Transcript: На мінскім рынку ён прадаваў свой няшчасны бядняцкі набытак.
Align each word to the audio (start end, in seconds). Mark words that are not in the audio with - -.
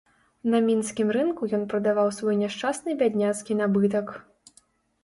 На 0.53 0.61
мінскім 0.69 1.11
рынку 1.17 1.49
ён 1.57 1.67
прадаваў 1.75 2.09
свой 2.21 2.35
няшчасны 2.43 2.89
бядняцкі 3.05 3.61
набытак. 3.63 4.15